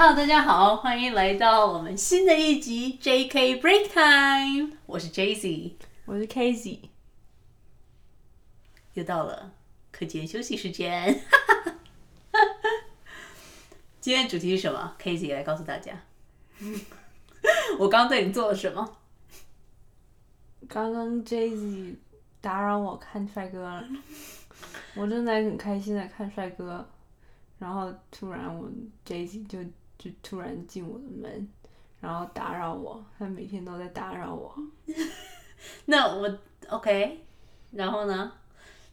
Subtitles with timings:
[0.00, 4.76] Hello，大家好，欢迎来到我们新的一集 JK Break Time。
[4.86, 5.72] 我是 Jay-Z，
[6.04, 6.90] 我是 k a z y
[8.94, 9.52] 又到了
[9.90, 11.20] 课间休息时间。
[14.00, 16.00] 今天主题是什么 k a z y 来告诉大家。
[17.80, 18.96] 我刚刚对你做了什么？
[20.68, 21.96] 刚刚 Jay-Z
[22.40, 23.84] 打扰我看帅哥了，
[24.94, 26.88] 我正在很开心的看帅哥，
[27.58, 28.70] 然后突然我
[29.04, 29.58] Jay-Z 就
[29.98, 31.48] 就突然进我的门，
[32.00, 34.54] 然后打扰我，他每天都在打扰我。
[35.86, 37.24] 那我 OK，
[37.72, 38.32] 然后呢？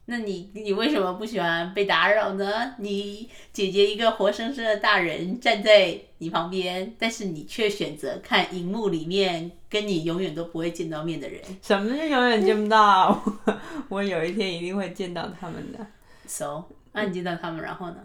[0.07, 2.75] 那你你为什么不喜欢被打扰呢？
[2.77, 11.41] 你姐姐一个活生生的大人站在你旁边，但是你却选择看荧幕里面跟你永远都不会见到面的人。
[11.59, 13.19] 什么是永远见不到？
[13.89, 15.85] 我有一天一定会见到他们的。
[16.27, 17.97] So，那你见到他们，然后呢？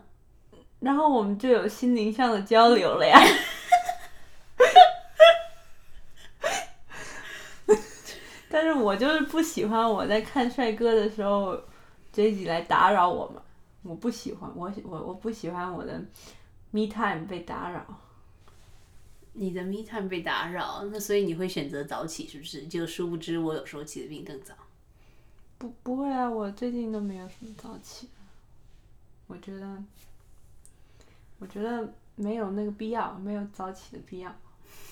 [0.81, 3.19] 然后我们就有心灵上的交流了呀。
[8.53, 11.57] 但是我就是不喜欢我在看帅哥的时候
[12.13, 13.41] ，J 来打扰我嘛，
[13.83, 15.93] 我不喜欢，我我我不喜欢我的
[16.71, 17.87] me time 被打扰。
[19.33, 22.67] 你的 me time 被打扰，那所以你会选择早起，是不是？
[22.67, 24.53] 就殊不知我有时候起的比你更早。
[25.57, 28.09] 不不会啊，我最近都没有什么早起，
[29.29, 29.81] 我觉得，
[31.41, 34.33] 我觉得没有那个必要，没有早起的必要。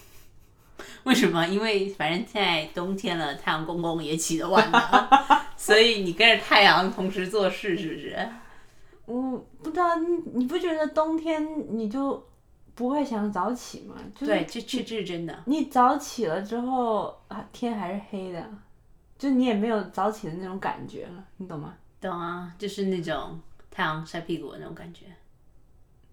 [1.05, 1.47] 为什么？
[1.47, 5.11] 因为反正现在冬天了，太阳公公也起得晚了，
[5.57, 8.29] 所以你跟着太阳同时做事，是不是？
[9.07, 11.47] 我不知道你你不觉得冬天
[11.77, 12.23] 你就
[12.75, 13.97] 不会想早起吗？
[14.15, 15.43] 就是对，这这这是真的。
[15.47, 18.51] 你早起了之后啊，天还是黑的，
[19.19, 21.75] 就你也没有早起的那种感觉了，你懂吗？
[22.01, 23.41] 懂啊，就是那种
[23.71, 25.07] 太阳晒屁股的那种感觉。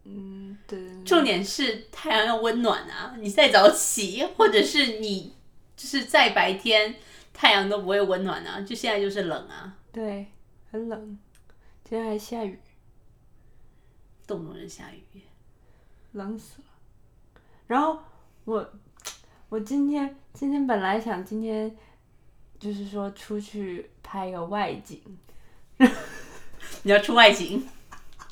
[0.05, 1.03] 嗯，对。
[1.03, 3.15] 重点是太阳要温暖啊！
[3.19, 5.33] 你再早起，或者是你
[5.75, 6.95] 就是在白天，
[7.33, 8.61] 太阳都不会温暖啊。
[8.61, 10.27] 就现在就是冷啊，对，
[10.71, 11.19] 很冷，
[11.83, 12.59] 今天还下雨，
[14.27, 15.21] 动不动就下雨。
[16.13, 16.67] 冷死了。
[17.67, 17.99] 然后
[18.45, 18.73] 我
[19.49, 21.75] 我今天今天本来想今天
[22.57, 25.01] 就是说出去拍一个外景，
[26.83, 27.67] 你要出外景？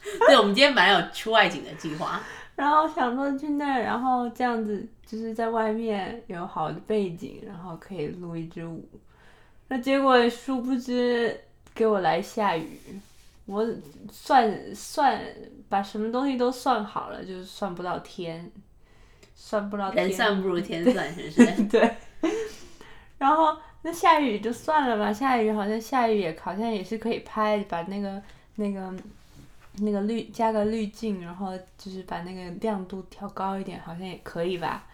[0.28, 2.22] 对，我们今天本来有出外景的计划。
[2.56, 8.88] 然后想说去那儿，然后这样子就是在外面有好的背景，然后可以录一支舞。
[9.70, 11.36] 那结果殊不知
[11.74, 12.80] 给我来下雨，
[13.48, 13.66] 我
[14.12, 15.20] 算算
[15.68, 18.52] 把什么东西都算好了，就是算不到天，
[19.34, 20.06] 算不到天。
[20.08, 21.64] 人算不如 天算，是不是？
[21.64, 21.96] 对。
[23.18, 28.22] 然后那下雨就算了吧，下雨好像下雨也好像也是可以拍，把那个
[28.58, 28.94] 那个。
[29.78, 34.86] 那个滤加个滤镜，然后就是把那个亮度调高一点，好像也可以吧。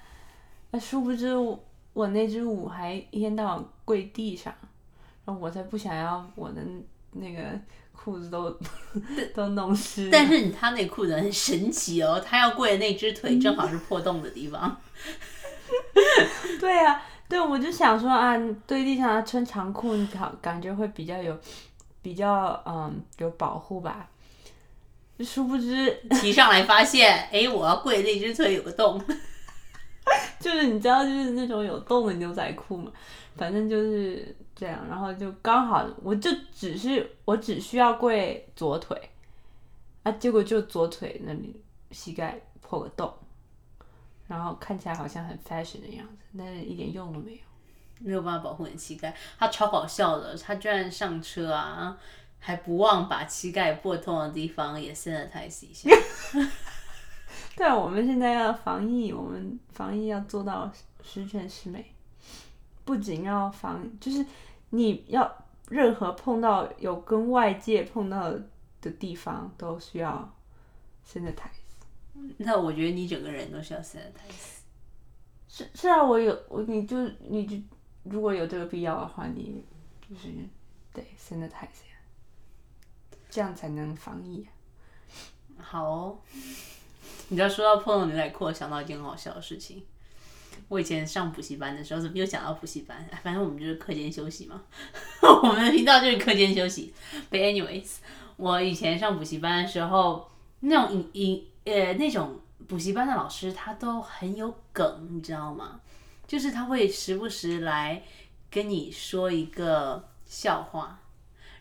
[0.72, 1.64] 那殊不知我
[1.94, 4.54] 我那支舞还一天到晚跪地上，
[5.26, 6.62] 然后我才不想要我的
[7.12, 7.42] 那个
[7.92, 8.58] 裤子都
[9.36, 10.10] 都弄湿。
[10.12, 14.78] 但是他那裤子很神奇哦，他要跪的那只腿正好是破洞的地方。
[16.60, 18.38] 对呀、啊，对，我就想说啊，
[18.68, 21.38] 跪地上穿长裤，你好感觉会比较有
[22.02, 24.08] 比较嗯有保护吧。
[25.24, 29.02] 殊不知 骑上来发现， 哎，我要跪那只腿有个洞，
[30.40, 32.92] 就是你知道，就是那种有洞的牛仔裤嘛，
[33.36, 38.98] 反正就是这样，然后就刚好，我就只是我只需要跪左腿，
[40.04, 43.14] 啊，结果就左腿那里膝盖破个洞，
[44.28, 47.40] 然后看起来好像很 fashion 的样子，但是一点用都没有，
[48.00, 51.98] 没有办法保护你膝盖，他超搞笑的，他居然上车啊。
[52.40, 55.90] 还不忘把膝盖破痛的地方也 sanitize 一下。
[57.56, 60.72] 对啊，我们现在要防疫，我们防疫要做到
[61.04, 61.94] 十全十美。
[62.86, 64.26] 不仅要防，就是
[64.72, 68.32] 你要任何碰到有跟外界碰到
[68.82, 70.34] 的地方都需要
[71.06, 71.60] sanitize。
[72.38, 74.60] 那我觉得你整个人都需要 sanitize。
[75.48, 76.98] 是是啊，我有我你就
[77.28, 77.58] 你就
[78.04, 79.64] 如果有这个必要的话，你
[80.02, 80.30] 就是
[80.94, 81.89] 得 sanitize。
[83.30, 84.48] 这样才能防疫、
[85.58, 86.18] 好、哦，
[87.28, 89.84] 你知道说到破洞牛仔裤，想到一件很好笑的事情。
[90.68, 93.08] 我以前上补习班的时候，怎么又讲到补习班？
[93.24, 94.62] 反正我们就是课间休息嘛，
[95.44, 96.94] 我们的频道就是课间休息。
[97.32, 97.98] But anyways，
[98.36, 100.30] 我以前上补习班的时候，
[100.62, 105.80] 那种影影呃那种补习班的老师，他都很有梗，你知道吗？
[106.28, 108.04] 就是他会时不时来
[108.52, 111.00] 跟你说一个笑话。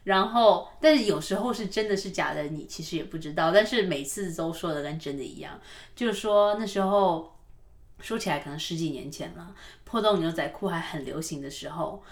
[0.08, 3.52] 然后，但是有时候是真的是假的，你其实也不知道。
[3.52, 5.60] 但是每次都说的跟真的一样，
[5.94, 7.37] 就是说那时候
[8.00, 12.02] 说起来可能十几年前了，破洞牛仔裤还很流行的时候。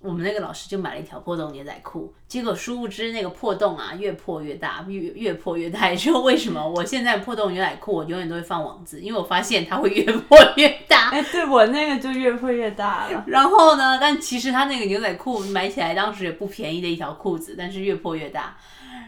[0.00, 5.88] 我们那个老师就买了一条破洞牛仔裤，结果殊不知那个破洞啊越破越大，越越破越大。
[5.92, 11.10] 也就为什么我现在破洞牛仔裤我永远都会放网子，因为我发现它会越破越大。
[11.10, 13.24] 哎，对我那个就越破越大了。
[13.26, 18.56] 然后呢，但其实它那个牛仔裤买起来当时也不便宜的一条裤子，但是越破越大。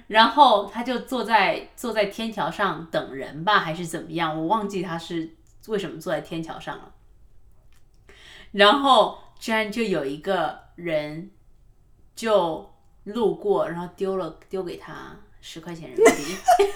[0.08, 4.38] 然后他就坐在坐在天桥上等人吧，还是怎么样？
[4.38, 5.36] 我忘记他是
[5.68, 6.90] 为什么坐在天桥上了。
[8.50, 10.62] 然后居然就有一个。
[10.74, 11.30] 人
[12.16, 12.72] 就
[13.04, 16.72] 路过，然后丢了丢给他十块钱人民币。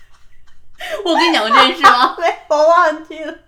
[1.04, 2.16] 我跟你讲过这件事吗？
[2.18, 3.38] 没，我忘记了。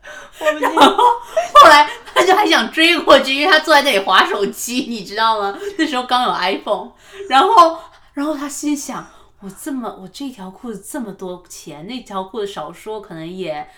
[0.41, 0.71] 我不记得。
[0.71, 5.59] 后来他就还想追过去，因为他坐在那里划手机，你知道吗？
[5.79, 6.93] 那时候刚有 iPhone。
[7.31, 7.79] 然后，
[8.13, 9.05] 然后他心想：
[9.41, 13.69] 我这么，我这条裤子这么多钱，那条裤子少说可能也。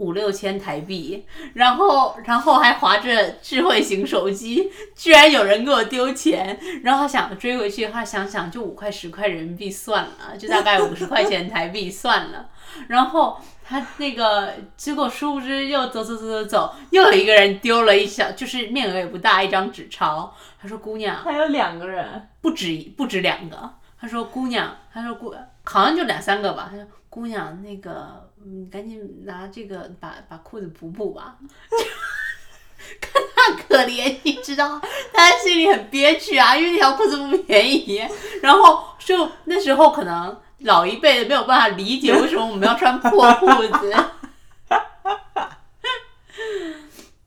[0.00, 12.48] 五六千台币，然后然后还划着智慧型手机，居然有人给我丢钱，然后他想追回去，他想想就五块十块人民币算了，就大概五十块钱台币算了，
[12.88, 23.70] 然后他那个结果殊不知又走走走走走，又有一个人丢了一小，就是面额也不大一张纸钞，他说姑娘，还有两个人，不止不止两个，
[24.00, 28.29] 他说姑娘，他说姑好像就两三个吧，他说姑娘那个。
[28.44, 31.36] 你赶紧拿这个把把裤子补补吧，
[33.00, 34.80] 看他可怜，你知道，
[35.12, 38.02] 他心里很憋屈啊，因为那条裤子不便宜。
[38.42, 43.46] 然后就那时候可能老一辈的没有办法理解为什么我们要穿破裤
[43.78, 43.94] 子。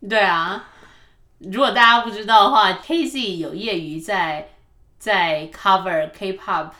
[0.10, 0.68] 对啊，
[1.39, 4.50] 如果大家不知道的话，K.Z 有业余在
[4.98, 6.71] 在 cover K-pop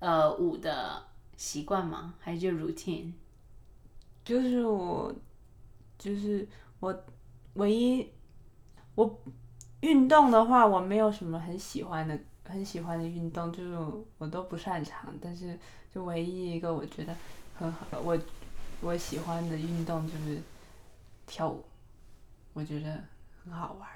[0.00, 1.02] 呃舞的
[1.36, 2.14] 习惯吗？
[2.20, 3.12] 还是就 routine？
[4.26, 5.14] 就是我，
[5.96, 6.44] 就是
[6.80, 7.04] 我
[7.54, 8.10] 唯一
[8.96, 9.22] 我
[9.82, 13.78] 运动的话，我没有什么很喜欢的很喜欢的运动，就是
[14.18, 15.14] 我都不擅长。
[15.22, 15.56] 但是
[15.94, 17.14] 就唯一一个我觉得
[17.54, 18.18] 很好，我
[18.80, 20.42] 我喜欢的运动就是
[21.24, 21.62] 跳舞，
[22.52, 23.00] 我觉得
[23.44, 23.88] 很好玩，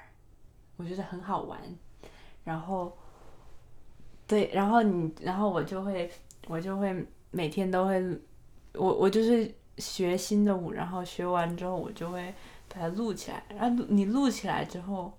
[0.77, 1.59] 我觉得很好玩。
[2.45, 2.97] 然后
[4.25, 6.09] 对，然后你，然后我就会
[6.47, 8.01] 我就会每天都会，
[8.75, 9.53] 我我就是。
[9.81, 12.33] 学新的舞，然后学完之后我就会
[12.69, 13.43] 把它录起来。
[13.49, 15.11] 然后你录起来之后，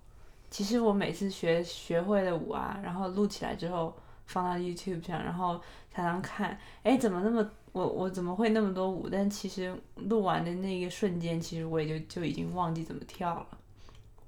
[0.50, 3.94] 其实我每次学学会的舞啊，然后录起来之后
[4.26, 5.60] 放到 YouTube 上，然后
[5.90, 9.08] 才能看，哎，怎么那么我我怎么会那么多舞？
[9.10, 13.46] 但其实录完的那一瞬间，其实我也就就已经忘记怎么跳了。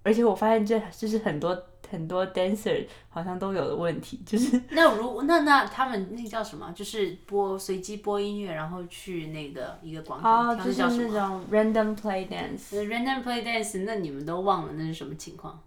[0.02, 1.64] 而且我发现这这是很多。
[1.94, 6.73] 很多 dancer 好像都有的问题，就是那如那那他们那叫什么？
[6.75, 12.75] 就是播随机播音乐，然后去那个一个广场，哦，就是那种 random play dance。
[12.87, 15.58] random play dance，那你们都忘了那是什么情况？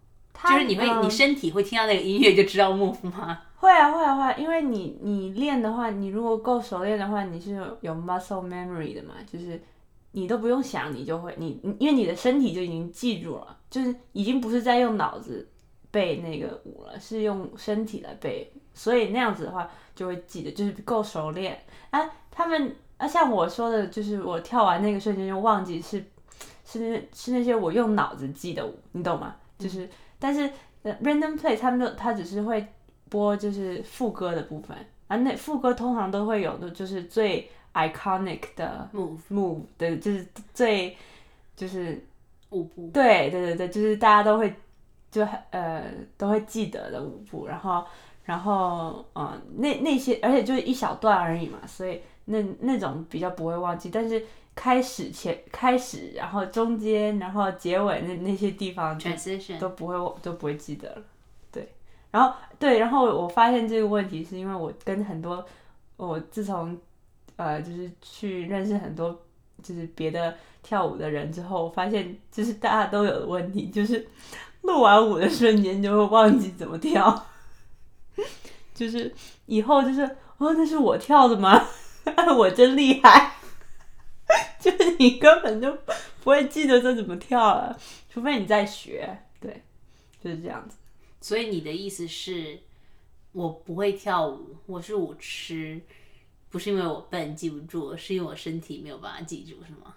[0.43, 3.39] 就是你会你身体会听到那个音乐就知道 move 吗？
[3.55, 7.51] 会啊会啊会啊，因为你你练的话，你如果够熟练的话，你是
[7.81, 9.59] 有 muscle memory 的嘛，就是
[10.11, 15.47] 你都不用想，你就会你因为你的身体就已经记住了，就是已经不是在用脑子。
[15.97, 21.59] 背那个舞了，是用身体来背，所以那样子的话就会记得，就是够熟练
[21.89, 22.07] 啊。
[22.29, 26.03] 他们啊，像我说的，就是我跳完那个瞬间就忘记是
[26.63, 29.35] 是那是那些我用脑子记的舞，你懂吗？
[29.57, 30.47] 就是但是
[30.83, 32.63] random play 他们都他只是会
[33.09, 40.95] 播就是副歌的部分啊，那副歌通常都会有的就是最 iconic 的 move move 的，就是最
[41.55, 42.05] 就是
[42.51, 44.53] 舞步，对对对对，就是大家都会。
[45.09, 45.85] 就呃
[46.17, 47.85] 都会记得的舞步，然后
[48.25, 53.89] 然后嗯那那些而且就是一小段而已嘛，所以那那种比较不会忘记。
[53.89, 58.99] 但是开始前开始，然后中间，然后结尾那那些地方
[59.59, 61.01] 都不会都不会记得了。
[61.51, 61.73] 对，
[62.11, 65.45] 然后对，然后我发现这个问题是因为我跟很多
[65.95, 66.77] 我自从
[67.37, 69.17] 呃就是去认识很多
[69.63, 74.05] 就是别的跳舞的人之后，我发现就是大家都有的问题就是。
[74.61, 77.27] 录完舞的瞬间就会忘记怎么跳，
[78.75, 79.13] 就是
[79.45, 80.01] 以后就是
[80.37, 81.67] 哦，那是我跳的吗？
[82.37, 83.35] 我真厉害，
[84.59, 85.71] 就是你根本就
[86.23, 87.77] 不会记得这怎么跳了，
[88.09, 89.19] 除非你在学。
[89.39, 89.63] 对，
[90.23, 90.77] 就是这样子。
[91.21, 92.59] 所以你的意思是，
[93.31, 95.81] 我不会跳舞，我是舞痴，
[96.49, 99.95] 不是因为我笨记不住，是因为我身体没有办法记住，是吗？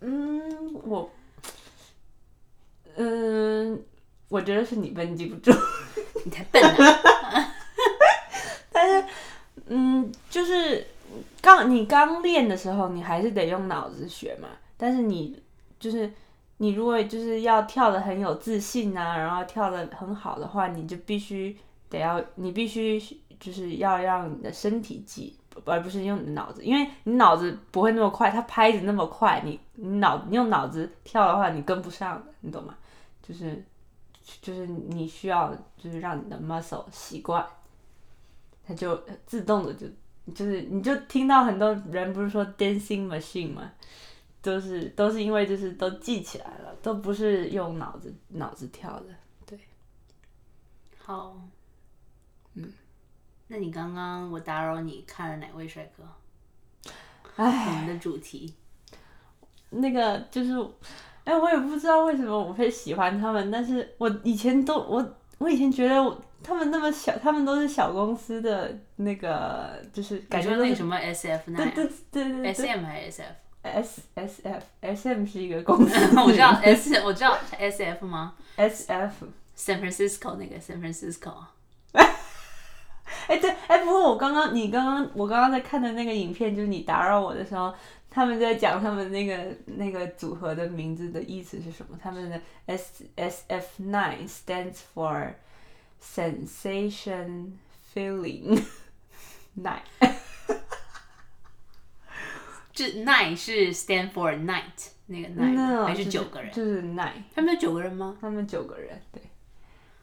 [0.00, 1.10] 嗯，我。
[2.96, 3.82] 嗯，
[4.28, 5.50] 我觉得是你笨，记不住。
[6.24, 6.98] 你才笨呢、
[8.70, 9.04] 但是，
[9.66, 10.86] 嗯，就是
[11.40, 14.48] 刚你刚练的时候，你还是得用脑子学嘛。
[14.76, 15.42] 但是你
[15.80, 16.12] 就是
[16.58, 21.56] 你如果就是要跳的很有自信啊，然后跳的很好的话，你就必须
[21.88, 23.00] 得要，你必须
[23.40, 32.76] 就是要让你的身体记，而不是用你的脑子，因为你脑子不会那么快，它拍子那么快，你你脑你用脑子跳的话，你跟不上的，你懂吗？
[33.22, 33.64] 就是
[34.40, 37.46] 就是你需要就是让你的 muscle 习惯。
[38.66, 39.86] 它就自动的就
[40.32, 43.72] 就是你就听到很多人不是说 dancing machine 吗？
[44.40, 49.06] 都是都是因为就是都记起来了，都不是用脑子脑子跳的。
[49.46, 49.58] 对
[50.98, 51.36] 好，
[52.54, 52.72] 嗯，
[53.46, 56.04] 那你刚刚我打扰你看了哪位帅哥？
[57.36, 58.54] 哎，我们的主题
[59.70, 60.50] 那个就是，
[61.24, 73.22] 哎，我也不知道为什么我会喜欢他们，但是我以前都我我以前觉得我他们那么小，他们都是小公司的那个，就是感觉那个什么 S F 对对对对对 S M 还是 S
[73.62, 79.26] F？S S F S M 是一个公司， 我知道 S 我知道 S F 吗 S F。
[79.54, 81.34] ？San Francisco 那个 San Francisco。
[83.32, 87.72] 哎，对，哎，不过我刚刚你刚刚我刚刚在看的那个影片，就是你打扰我的时候，
[88.10, 91.98] 他们在讲他们那个那个组合的名字的意思是什么？
[92.02, 95.32] 他们的 S S F nine stands for
[95.98, 97.52] sensation
[97.94, 98.62] feeling
[99.56, 99.80] nine。
[102.74, 106.52] 这 nine 是 stand for night 那个 nine 吗还是九个人？
[106.52, 107.22] 就是 nine。
[107.34, 108.14] 他们有九个人吗？
[108.20, 109.22] 他们九个人，对。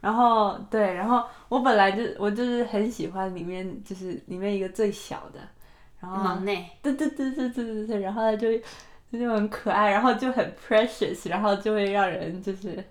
[0.01, 5.39] 然后对，然后我本来就我就是很喜欢里面就是里面一个最小的，
[5.99, 6.69] 然后忙内。
[6.81, 8.47] 对对对对对对对，然后他就
[9.11, 12.81] 就很可爱，然后就很 precious，然后就会让人就是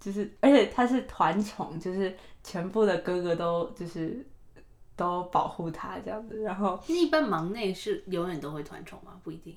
[0.00, 4.24] 就是，而且他是团宠，就是全部的哥哥都就是
[4.96, 9.12] 都保护他这样子，然后那一般忙内是永远都会团宠吗？
[9.22, 9.56] 不一定，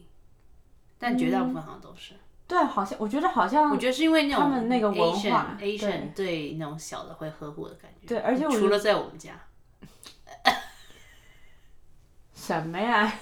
[0.99, 2.13] 但绝大部分好像都是。
[2.47, 8.07] 对，好像我觉得好像我觉得是因为那种他们那个文化 Asian Asian 对那种小的会呵护的感觉。
[8.07, 9.33] 对而且我除了在我们家，
[12.33, 13.13] 什么呀？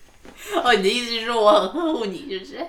[0.64, 2.66] 哦，你的意思是说我很呵护你，是不是？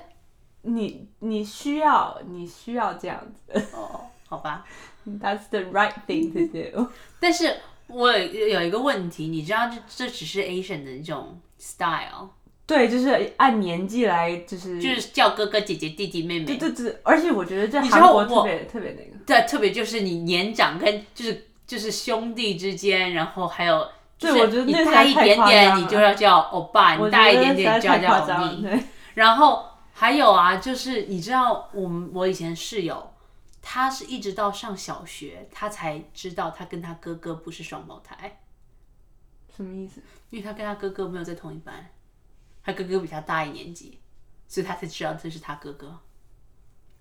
[0.64, 4.66] 你你需要你需要这样子 哦，好吧。
[5.08, 6.92] ，That's the right thing to do。
[7.20, 12.30] 但是我有有一个问题，你知道这这只是 Asian 的一种 style，
[12.72, 16.46] 对，就是按年纪来，就是就是叫哥哥姐姐弟弟妹妹。
[16.46, 19.18] 对对对，而且我觉得在你知道我韩国特别特别那个。
[19.26, 23.88] 对，特别就是你年长跟就是就是兄弟之间，然后还有。
[24.18, 28.62] 对我觉得你大一点点，你就要叫欧巴；你大一点点就要叫欧尼。
[28.62, 28.80] 对，
[29.16, 33.14] 然后还有啊，就是你知道，我们我以前室友，
[33.64, 38.40] 他是一直到上小学，他才知道他跟他哥哥不是双胞胎，
[39.58, 40.04] 什么意思？
[40.30, 41.90] 因为他跟他哥哥没有在同一班，
[42.64, 44.00] 他哥哥比他大一年级，
[44.48, 46.00] 所以他才知道这是他哥哥。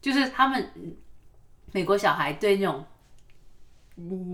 [0.00, 0.96] 就是他们嗯
[1.72, 2.84] 美国小孩对那种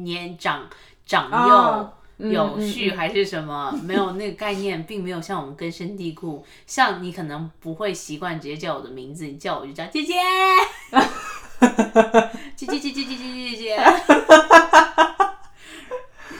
[0.04, 0.68] 年长
[1.04, 1.54] 长幼。
[1.54, 6.42] 哦有序还是什么，没有那个概念，并没有像我们根深蒂固。
[6.66, 10.14] 像你可能不会习惯直接叫我的名字，你叫我就叫 姐姐，
[12.56, 13.76] 姐姐姐姐姐姐姐姐姐。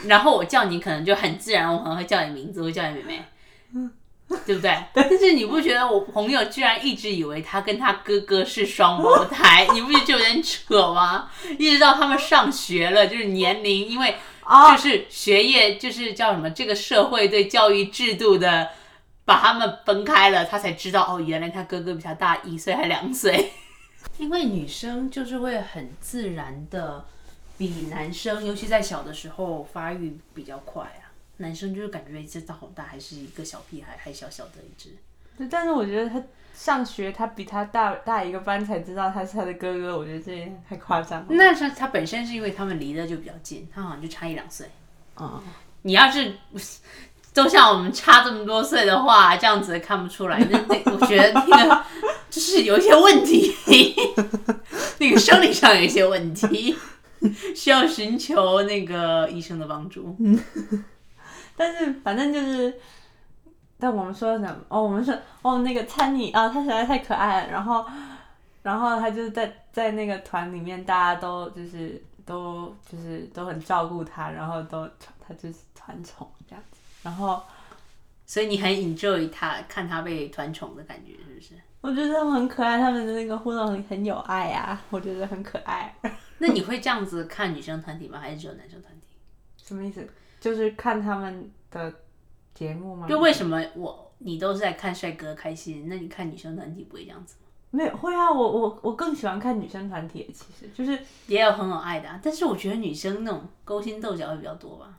[0.07, 3.23] 然后我叫你可能就很自然，我可能会叫你名字，我会叫你妹
[3.71, 3.89] 妹，
[4.45, 4.77] 对不对？
[4.93, 11.29] 但是你不觉得我朋友居然一直以为他跟他哥哥是双胞胎， 你不觉得就有点扯吗？
[11.57, 16.49] 一直到他们上学了，就是年龄，因为哦就是学业，就是叫什么？
[16.51, 18.69] 这个社会对教育制度的
[19.23, 23.51] 把他们分开了，他才知道哦，原来他哥哥比他大一岁还两岁。
[24.19, 27.05] 因为女生就是会很自然的
[27.57, 31.06] 比男生，尤其在小的时候发育比较快啊。
[31.37, 34.89] 男生就是感觉这到好大，还是一个小屁孩，还小小的一只。
[35.37, 36.21] 对但是我觉得他
[36.55, 41.27] 上学，他比他大大一个班才知道他是他的哥哥，我觉得这也太夸张了。
[41.29, 44.67] 那是他本身是因为他们离得就比较近，他好像就差一两岁。
[45.13, 45.41] 啊、
[45.83, 46.35] 你要是
[47.33, 51.83] 都像我们差这么多岁的话，这样子看不出来，那那我觉得那个
[52.31, 53.53] 就是有一些问题，
[54.97, 56.75] 那个生理上有一些问题，
[57.55, 60.15] 需要寻求那个医生的帮助。
[61.57, 62.79] 但是反正就是，
[63.79, 64.55] 但我们说什么？
[64.69, 67.51] 哦，我们说哦，那个餐饮啊，他实在太可爱了。
[67.51, 67.83] 然后，
[68.61, 74.87] 然后他就是在在那个团里面，大家都就是都就是都很照顾他，然后都
[75.19, 76.77] 他就是团宠这样子。
[77.01, 77.41] 然后
[78.25, 81.53] 所以你很 enjoy 他看他被团宠的感觉，是不是？
[81.81, 85.95] 我觉得他们很可爱，他们的那个互动很很有爱啊，我觉得很可爱。
[86.37, 88.19] 那你会这样子看女生团体吗？
[88.19, 89.17] 还是只有男生团体？
[89.63, 90.07] 什么意思？
[90.39, 91.93] 就是看他们的
[92.53, 93.07] 节目吗？
[93.07, 97.47] 就为什么我你都是在看帅哥开心，那你看女生团体不会这样子吗？
[97.69, 104.97] 没有会啊，我我我更喜欢看女生团体，其实就是也有很有爱的、啊，但是我觉得女生那种勾心斗角会比较多吧。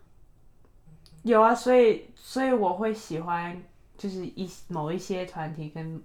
[1.22, 3.60] 有啊，所以所以我会喜欢
[3.96, 6.00] 就是一某一些团体跟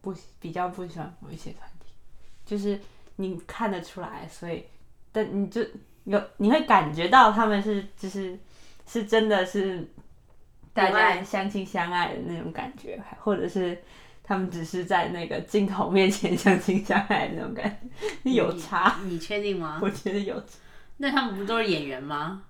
[0.00, 1.86] 不比较不喜欢某一些团体，
[2.44, 2.78] 就是
[3.16, 4.64] 你看得出来，所以
[5.12, 5.62] 但你就
[6.04, 8.38] 有你会感觉到他们是就是
[8.88, 9.86] 是真的是
[10.72, 13.80] 大家相亲相爱的那种感觉，还或者是
[14.24, 17.80] 他们只是在那个镜头面前相亲相爱的那种感
[18.24, 19.78] 觉， 有差，你确定吗？
[19.84, 20.46] 我觉得有差，
[20.96, 22.42] 那他们不都是演员吗？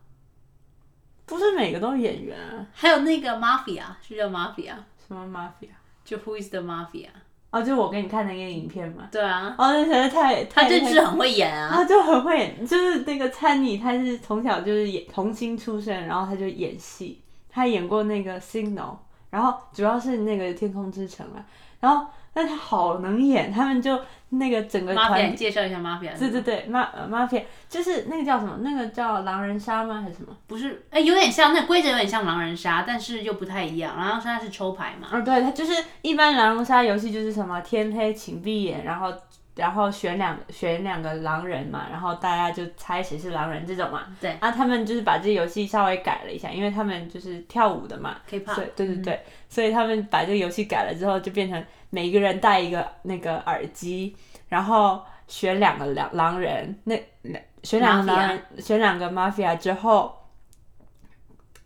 [1.27, 4.75] 不是每个都是演员啊，还有那个 Mafia 是叫 Mafia，
[5.07, 5.69] 什么 mafia。
[6.03, 7.09] 就 Who is the Mafia？
[7.51, 9.09] 哦，就我给你看那个影片嘛。
[9.11, 11.71] 对啊，哦，那实在太太他就就是很会演啊。
[11.73, 18.97] 他就很会演，就是那个灿妮，他是从小就是演童星出身，然后他就演戏，他演过那个 Signal，
[19.31, 21.41] 然后主要是那个天空之城啊，
[21.81, 22.07] 然后
[22.39, 25.81] 但他好能演，他们就那个整个团你，介绍一下。
[26.17, 28.59] 对对对，马呃 mafia 就是那个叫什么？
[28.61, 30.03] 那个叫狼人杀吗？
[30.03, 30.29] 还是什么？
[30.47, 33.97] 不是，哎、有点像，那规则有点像狼人杀，但是又不太一样。
[33.97, 39.13] 狼人杀是抽牌嘛，嗯，对，他就是一般狼人杀游戏就是什么天黑请闭眼，然后
[39.59, 44.05] 然后选两选两个狼人嘛，然后大家就猜谁是狼人这种嘛。
[44.21, 44.31] 对。
[44.41, 54.17] 啊，他们就是把这游戏稍微改了一下，因为他们就是跳舞的嘛，K-pop 所以对对对，所以他们把这个游戏改了之后，就变成每个人戴一个那个耳机，
[54.49, 60.15] 然后选两个狼狼人，那两选两个狼人，选两个 mafia 之后。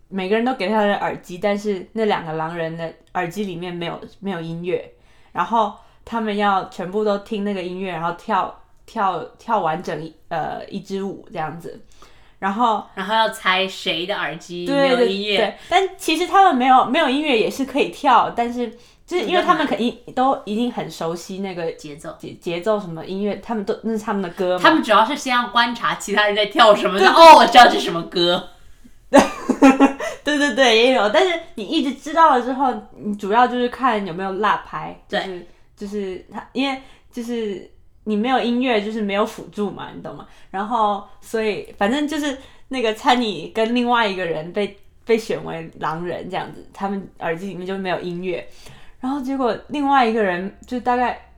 [0.09, 4.93] 每个人都给他的耳机，但是那两个狼人的耳机里面没有没有音乐，
[5.31, 5.73] 然后
[6.05, 11.81] 他们要全部都听那个音乐，然后跳跳跳完整一呃一支舞这样子，
[12.39, 18.69] 然后然后要猜谁的耳机没对对有音乐，对，但其实他们没有没有音乐也是可以跳，但是
[19.05, 22.15] 就是因为他们肯定都已经很熟悉那个节奏。
[22.19, 28.49] 节节奏什么音乐，他们都那是他们的歌嘛，他们主要是先要观察其他人在跳什么，哦，我知道这是什么歌。
[30.23, 35.25] 对对对，也有，但是你一直知道了之后，你主要就是看有没有落拍，就对。
[35.25, 35.47] 是
[35.83, 37.69] 就是他，因为就是
[38.05, 40.25] 你没有音乐，就是没有辅助嘛，你懂吗？
[40.49, 42.37] 然后所以反正就是
[42.69, 48.47] 那个参你跟另外一个人被被选为狼人这样子，他们耳机里面就没有音乐，
[49.01, 51.31] 然后结果另外一个人就大概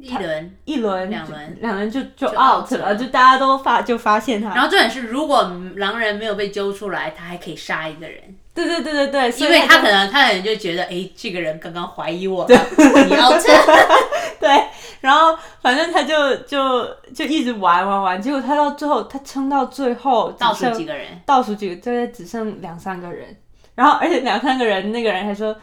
[0.00, 1.58] 一轮，一轮两轮。
[1.60, 5.42] 两轮就就就 out 了就大家都发就发现他，然后重点是，如果
[5.76, 12.44] 狼人没有被揪出来，他还可以杀一个人，对对对对对，所因为他可能他可能就觉得，哎，这个人刚刚怀疑我。
[12.48, 12.60] 了，
[13.06, 13.52] 你要这，
[14.40, 14.64] 对，
[15.00, 23.36] 然后反正他就就就一直玩玩玩，结果他到最后他撑到最后倒数几个人，倒数几个，大概只剩两三个人，
[23.74, 25.54] 然后而且两三个人那个人还说。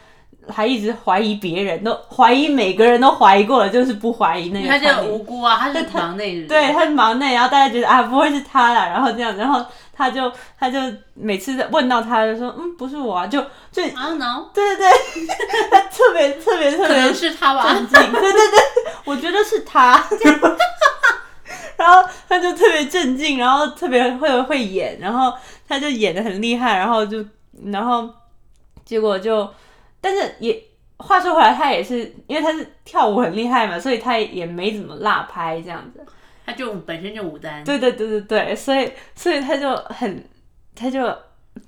[0.50, 10.80] 还一直怀疑别人，都怀疑每个人都怀疑过了，就是不怀疑那个他就无辜啊，他是忙内人，对，他是忙内，然后大家觉得啊不会是他啦，然后这样，然后他就他就
[11.14, 15.28] 每次问到他就说嗯不是我啊，就就 know，对对对，
[15.72, 18.60] 他特别特别特别可能是他吧，对对对，
[19.06, 20.04] 我觉得是他。
[21.76, 25.34] 然后他就特别镇静，然后特别会会演，然后
[25.68, 27.26] 他就演的很厉害，然后就
[27.66, 28.08] 然后
[28.86, 29.50] 结果就，
[30.04, 30.62] 但是也
[30.98, 36.06] 话说回来，他也是因为他是跳舞很厉害嘛，所以他也没怎么落拍这样子。
[36.46, 40.28] 他就本身就舞担，对对对对对，所以所以他就很，
[40.76, 41.02] 他就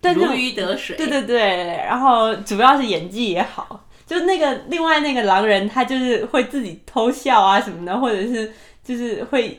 [0.02, 1.39] 但是如鱼得水，对对对，
[1.88, 8.52] 然后主要是演技也好，就那个另外那个狼人，他就是会自己偷笑啊什么的，或者是
[8.84, 9.58] 就是会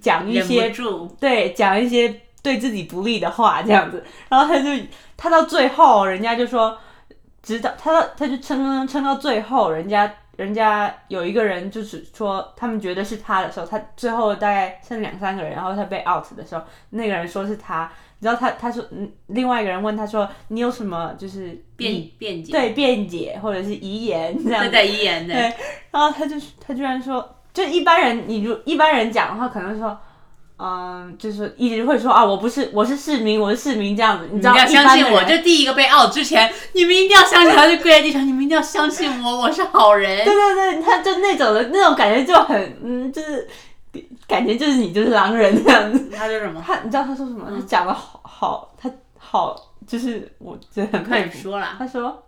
[0.00, 0.72] 讲一些，
[1.20, 4.70] 对讲一些对自己不利的话这样子，然后他就
[5.18, 6.78] 他到最后，人家就说，
[7.46, 17.88] 直到他到他就撑撑撑到最后，人家人家有一个人就是说他们觉得是他的时候，他最后大概剩两三个人，然后他被 out 的时候，那个人说是他。
[18.18, 25.42] 你知道他他说，嗯，另外一个人问他说，你有什么就是辩辩解，对辩解或者是遗言这样子，对对遗言的，对
[25.90, 30.00] 然后他就他居然说，就一般人，你如一般人讲的话，可能说，
[30.58, 40.24] 嗯，就是一直会说啊，我不是，我是市民，我是市民这样子，你知道，你要相信我，就第一个被 out 之前，你们一定要相信，他就跪在地上，你们一定要相信我，我是好人。
[40.24, 43.46] 对对对，他就那种的那种感觉就很，嗯，就是
[44.26, 46.08] 感觉就是你就是狼人这样子。
[46.10, 46.62] 他说什么？
[46.66, 47.50] 他你知道他说什么？
[47.50, 51.32] 他讲的好好，他好，就是我觉得很快佩服。
[51.32, 52.24] 点说了，他说：“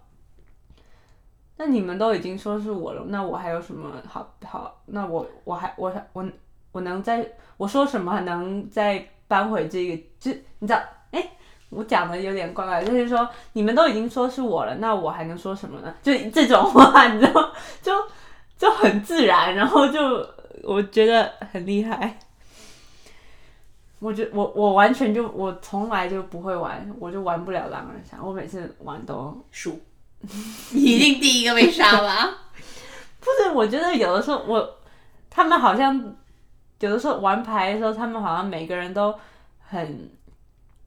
[1.56, 4.82] 那你们都已经说是我了，那我还有什么好好？
[4.84, 6.22] 那我我还我我
[6.78, 11.30] 我我能再我说什么还能再搬回这个，就你知道，哎，
[11.70, 15.92] 我讲的有点怪怪，就是说你们都已经说是我了，那我还能说什么呢？
[16.00, 17.92] 就这种话， 你知道，就
[18.56, 20.24] 就很自然，然后就
[20.62, 22.16] 我觉得很厉害。
[23.98, 29.80] 我觉我我完全就我从来就不会玩，我就玩不了狼人杀，我每次玩都输，
[30.70, 32.38] 你一定第一个被杀吧？
[33.18, 34.78] 不是，我觉得有的时候我
[35.28, 36.14] 他们好像
[36.80, 39.14] 有的时候玩牌的时候，他们好像每个人都
[39.60, 40.10] 很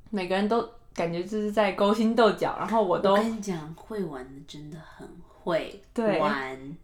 [0.09, 6.19] 每个人都感觉就是在勾心斗角，然后我都我跟你讲，会玩的真的很会对。
[6.19, 6.77] 玩。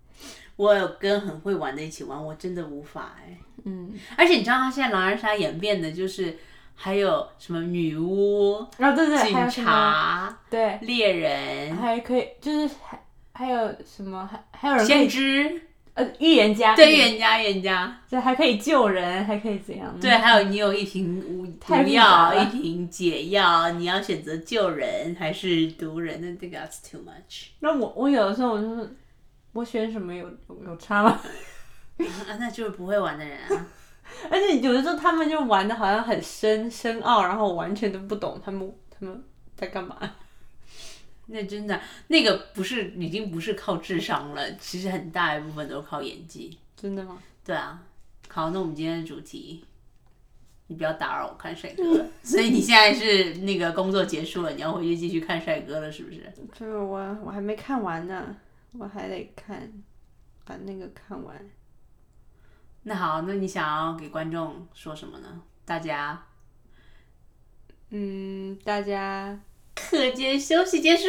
[0.56, 6.36] 我有跟很会玩的一起玩，我真的无法哎、嗯，而且你知道，他现在狼人杀演变的就是
[6.74, 13.00] 还有什么女巫、然后对对，警察、对，猎人、还可以就是还
[13.34, 15.62] 还有什么还还有人先知，
[15.98, 20.00] 呃预言家，对，预预言家、预言家，这还可以救人，还可以怎样？
[20.00, 21.20] 对，还有你有一瓶
[21.60, 26.22] 毒药，一瓶解药，你要选择救人还是毒人？
[26.22, 28.96] 那这个 that's too much 那我我有的时候我就是
[29.54, 31.20] 我选什么有有有差吗？
[31.98, 33.66] 啊，那就是不会玩的人啊。
[34.30, 39.24] 而且有的时候他们就玩的好像很深深奥，然后我完全都不懂他们他们
[39.56, 39.98] 在干嘛。
[41.28, 46.58] 那真的，那个不是已经不是靠智商了，其实很大一部分都靠演技。
[46.76, 47.22] 真的吗？
[47.44, 47.84] 对啊，
[48.30, 49.66] 好，那我们今天的主题，
[50.68, 52.06] 你不要打扰我看帅哥。
[52.24, 56.22] 所以你现在是那个工作结束了，你要回去继续看帅哥了，是不是？
[56.54, 58.36] 这个我我还没看完呢，
[58.74, 59.72] 我还得看，
[60.46, 61.36] 把那个看完。
[62.84, 65.42] 那好，那你想要给观众说什么呢？
[65.66, 66.24] 大家
[67.90, 69.38] 嗯，大家
[69.78, 71.08] 课间休息结束，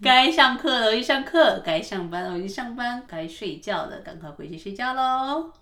[0.00, 5.52] 该上课了我去上课，该上班了我去上班，该睡觉了赶快回去睡觉喽。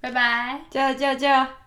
[0.00, 1.44] 拜拜，加油加油加油！
[1.44, 1.65] 拜拜。